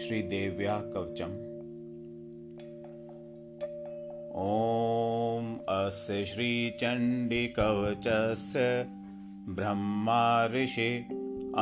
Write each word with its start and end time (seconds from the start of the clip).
श्रीदेव्या 0.00 0.76
कवचम् 0.94 1.36
ॐ 4.42 5.48
अस्य 5.72 6.24
श्रीचण्डिकवचस्य 6.24 6.92
ब्रह्मा 9.56 10.22
ऋषि 10.54 10.86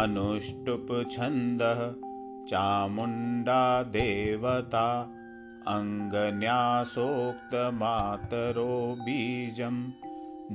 अनुष्टुप्छन्दः 0.02 1.80
चामुण्डा 2.50 3.62
देवता 3.96 4.84
अङ्गन्यासोक्तमातरो 5.74 8.70
बीजं 9.06 9.76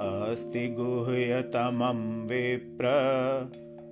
अस्ति 0.00 0.68
गुह्यतमं 0.68 2.26
विप्र 2.26 2.86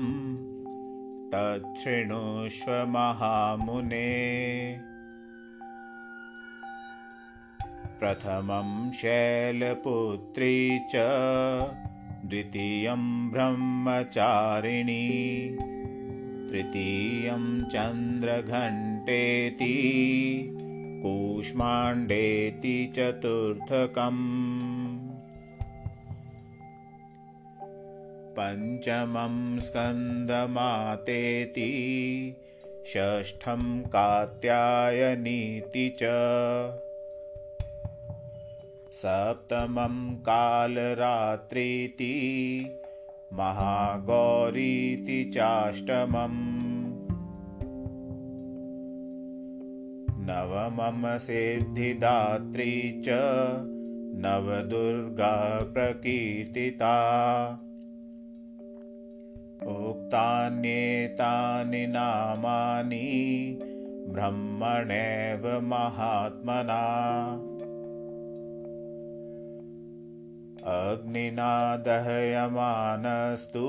तच्छृणुष्व 1.30 2.72
महामुने। 2.72 4.10
प्रथमं 8.00 8.92
शैलपुत्री 8.92 10.80
च 10.80 10.94
द्वितीयं 12.26 13.32
ब्रह्मचारिणी 13.32 15.08
तृतीयं 16.52 17.66
चन्द्रघण्टेति 17.66 19.78
कूष्माण्डेति 21.02 22.94
चतुर्थकम्। 22.96 24.20
पञ्चमं 28.40 29.60
स्कन्दमातेति 29.60 31.68
षष्ठं 32.88 33.82
कात्यायनीति 33.82 35.98
च। 36.04 36.06
सप्तमं 38.94 40.16
कालरात्रीति 40.16 42.14
महागौरीति 43.34 45.32
चाष्टमम् 45.36 46.61
नवमं 50.32 51.18
सिद्धिदात्री 51.18 53.02
च 53.06 53.08
नवदुर्गा 54.24 55.36
प्रकीर्तिता। 55.74 56.96
उक्तान्येतानि 59.68 61.88
नामानि 61.88 63.10
ब्रह्मणेव 64.10 65.62
महात्मना। 65.62 66.82
अग्निना 70.64 71.76
दह्यमानस्तु 71.76 73.68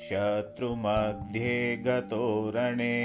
शत्रुमध्ये 0.00 1.76
गतोरणे 1.76 2.98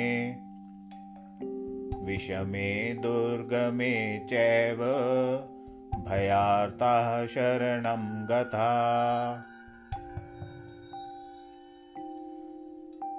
विषमे 2.01 2.93
दुर्गमे 2.93 4.19
चैव 4.19 4.77
भयार्ताः 6.09 7.25
शरणं 7.25 8.25
गता। 8.29 8.69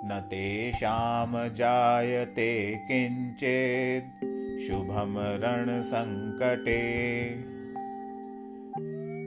न 0.07 0.21
तेषां 0.31 1.55
जायते 1.55 2.79
किञ्चित् 2.91 4.25
शुभं 4.69 5.15
रणसङ्कटे। 5.19 6.83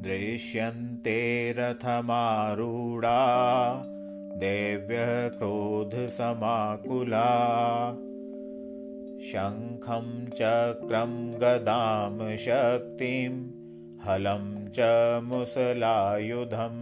दृश्यन्ते 0.00 1.52
रथमारूढा 1.52 3.22
देव्यः 4.36 5.28
क्रोधसमाकुला 5.28 6.04
शङ्खं 9.32 10.06
चक्रं 10.26 11.32
गदां 11.32 12.36
शक्तिं 12.36 13.34
हलं 14.04 14.46
च 14.68 14.86
मुसलायुधम्। 15.24 16.80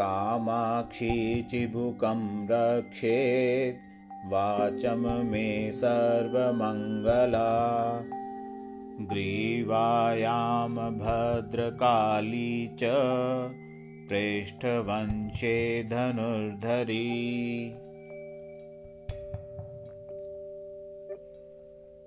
कामाक्षी 0.00 1.42
चिबुकं 1.42 2.48
रक्षेत् 2.50 3.89
वाचं 4.24 5.30
मे 5.30 5.72
सर्वमङ्गला। 5.72 7.70
ग्रीवायां 9.00 10.98
भद्रकाली 10.98 12.66
च 12.66 12.80
प्रेष्ठवंशे 14.08 15.82
धनुर्धरी। 15.82 17.72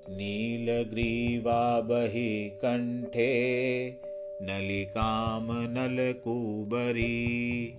नीलग्रीवा 0.10 1.82
बहिः 1.82 2.62
कण्ठे 2.62 3.32
नलिकां 4.42 5.50
नलकूबरी 5.50 7.74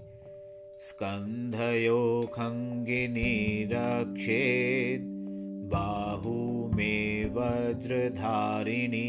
रक्षेत् 3.73 5.07
बाहू 5.73 6.35
मे 6.76 6.97
वज्रधारिणी 7.37 9.09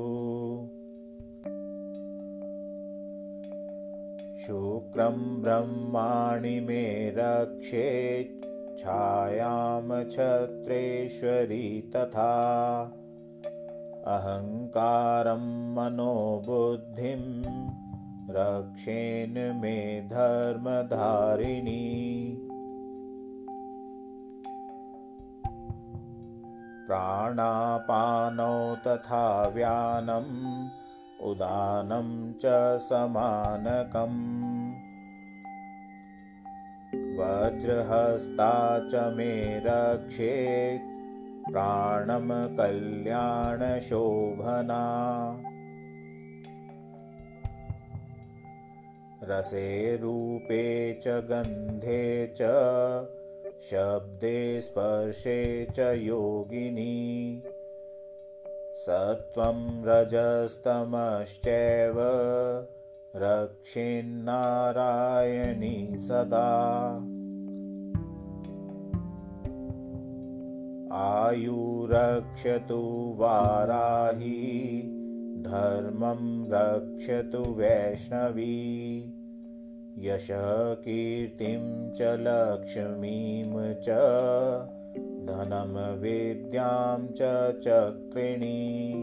शुक्रं 4.47 5.41
ब्रह्माणि 5.41 6.59
मे 6.59 7.09
रक्षेत् 7.17 8.45
छायां 8.79 10.03
छत्रेश्वरी 10.03 11.91
तथा 11.95 12.33
अहङ्कारं 14.07 15.73
मनोबुद्धिं 15.73 17.23
रक्षेन् 18.29 19.61
मे 19.61 20.01
धर्मधारिणी। 20.01 21.81
प्राणापानौ 26.87 28.75
तथा 28.75 29.51
व्यानम् 29.55 30.67
उदानं 31.21 32.33
च 32.33 32.45
समानकम्। 32.77 34.21
वज्रहस्ता 37.19 38.79
च 38.87 38.95
मे 38.95 39.61
रक्षेत् 39.65 40.93
प्राणं 41.51 42.55
कल्याणशोभना 42.57 43.23
रसे 49.23 49.97
रूपे 49.97 50.93
च 50.93 51.07
गन्धे 51.07 52.33
च 52.37 52.41
शब्दे 53.69 54.61
स्पर्शे 54.61 55.65
च 55.65 55.79
योगिनी 55.79 56.95
सत्वं 58.85 59.85
रजस्तमश्चैव 59.85 61.95
रक्षेन्नारायणी 63.15 65.97
सदा। 65.97 66.49
आयुरक्षतु 70.97 73.15
वाराही 73.17 74.81
धर्मं 75.47 76.21
रक्षतु 76.53 77.37
वैष्णवी 77.37 78.57
यशकीर्तिं 79.97 81.93
च 81.93 82.01
लक्ष्मीं 82.01 83.73
च 83.73 83.87
धनं 85.25 86.01
विद्यां 86.01 87.07
च 87.07 87.59
चक्रिणी। 87.59 88.93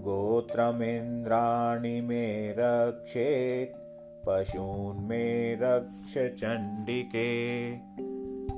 गोत्रमिन्द्राणि 0.00 2.00
मे 2.00 2.54
रक्षेत् 2.58 4.26
पशून् 4.26 5.08
मे 5.08 5.54
रक्ष 5.54 6.14
चण्डिके। 6.14 7.30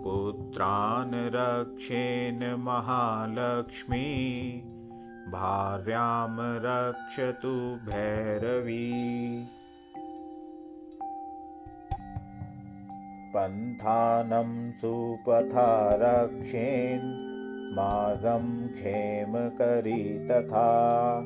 पुत्रान् 0.05 1.15
रक्षेन् 1.15 2.63
महालक्ष्मी 2.63 4.05
भार्यां 5.29 6.37
रक्षतु 6.41 7.79
भैरवी 7.89 8.93
पन्थानं 13.37 14.73
सुपथा 14.73 15.95
रक्षेन् 15.95 17.33
मार्गं 17.77 18.69
क्षेमकरी 18.69 20.27
तथा। 20.27 21.23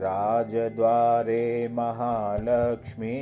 राजद्वारे 0.00 1.68
महालक्ष्मी 1.68 3.16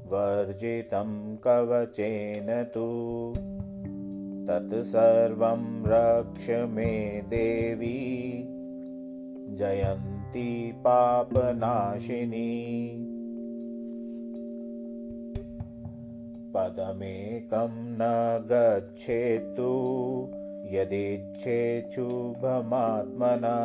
वर्जितं 0.07 1.37
कवचेन 1.37 2.65
तु। 2.65 2.87
तत्सर्वं 4.49 5.85
रक्ष 5.87 6.51
मे 6.51 7.23
देवी। 7.27 8.45
जयन्ती 9.57 10.73
पापनाशिनी। 10.73 12.77
पदमेकं 16.55 17.69
न 17.73 17.99
गच्छेतु। 18.53 20.29
यदिच्छेच्छुभमात्मना 20.71 23.57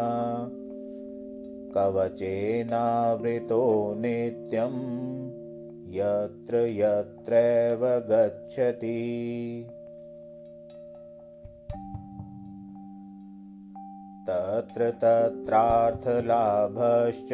कवचेनावृतो 1.75 3.95
नित्यं 3.97 4.71
यत्र 5.91 6.55
यत्रैव 6.55 7.85
गच्छति। 7.85 8.99
तत्र 14.29 14.91
तत्रार्थलाभश्च 14.91 17.31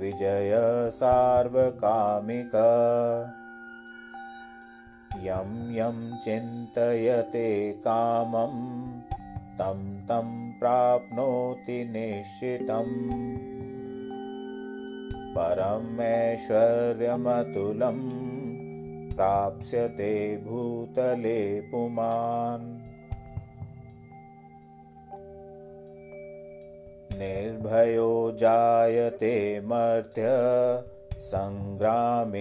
विजयसार्वकामिक। 0.00 2.54
यं 5.16 5.70
यं 5.70 6.16
चिन्तयते 6.16 7.72
कामं 7.72 8.90
तं 9.30 10.00
तं 10.00 10.52
प्राप्नोति 10.52 11.84
निश्चितम् 11.84 13.51
परमेश्वर्यमतुलं 15.36 16.48
प्राप्स्यते 19.16 20.14
भूतले 20.44 21.40
पुमान् 21.70 22.66
निर्भयो 27.18 28.10
जायते 28.42 29.34
मर्त्य 29.72 30.28
सङ्ग्रामेष्वपराजित 31.30 32.34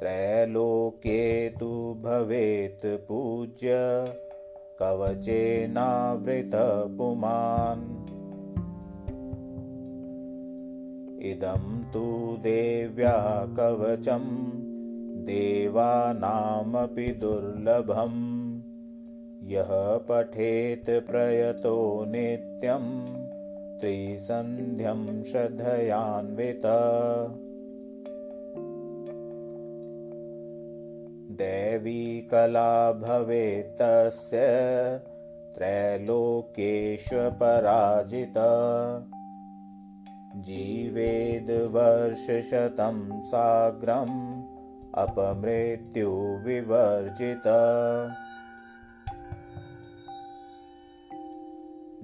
त्रैलोक्ये 0.00 1.22
तु 1.60 1.70
भवेत् 2.04 2.86
पूज्य 3.08 3.78
कवचेनावृतपुमान् 4.82 5.66
इदं 11.22 11.82
तु 11.92 12.00
देव्या 12.40 13.16
कवचं 13.58 14.24
देवानामपि 15.26 17.12
दुर्लभम् 17.12 18.20
यः 19.50 19.70
पठेत् 20.08 20.90
प्रयतो 21.10 22.04
नित्यं 22.08 22.84
त्रिसन्ध्यं 23.78 25.22
श्रद्धयान्वित। 25.22 26.62
दैवी 31.38 32.28
कला 32.32 32.92
भवेत्तस्य 32.92 34.38
त्रैलोक्येष्वपराजित 35.56 38.38
जीवेद्वर्षशतं 40.46 41.46
साग्रम् 43.30 44.18
अपमृत्युविवर्जित 45.02 45.96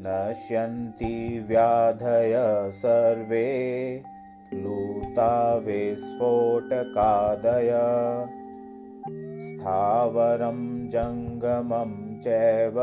नश्यन्ति 0.06 1.14
व्याधय 1.48 2.34
सर्वे 2.80 3.46
लूता 4.54 5.32
विस्फोटकादय 5.66 7.70
स्थावरं 9.46 10.60
जङ्गमं 10.94 11.92
चैव 12.24 12.76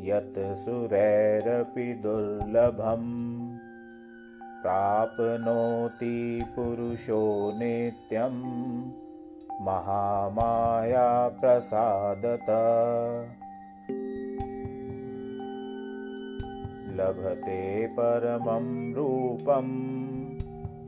यत् 0.03 0.37
सुरैरपि 0.37 1.93
दुर्लभम्। 1.93 3.57
प्राप्नोति 4.63 6.45
पुरुषो 6.55 7.53
नित्यं 7.55 8.35
महामायाप्रसादत। 9.65 12.45
लभते 16.99 17.87
परमं 17.87 18.93
रूपं 18.93 19.67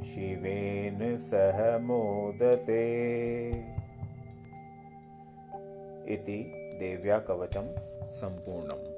शिवेन 0.01 1.17
सह 1.17 1.77
मोदते 1.77 2.83
इति 6.07 6.37
देव्या 6.79 7.19
कवचं 7.19 7.73
सम्पूर्णम् 8.11 8.92